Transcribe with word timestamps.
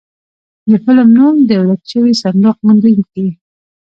د 0.69 0.71
فلم 0.83 1.07
نوم 1.17 1.35
و 1.41 1.45
د 1.49 1.51
ورک 1.61 1.81
شوي 1.91 2.13
صندوق 2.23 2.57
موندونکي. 2.65 3.27